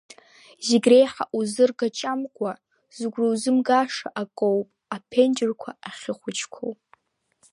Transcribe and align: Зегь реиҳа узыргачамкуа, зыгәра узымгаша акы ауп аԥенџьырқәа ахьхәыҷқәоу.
Зегь 0.67 0.87
реиҳа 0.91 1.25
узыргачамкуа, 1.37 2.53
зыгәра 2.97 3.27
узымгаша 3.31 4.07
акы 4.21 4.45
ауп 4.51 4.69
аԥенџьырқәа 4.95 5.71
ахьхәыҷқәоу. 5.89 6.73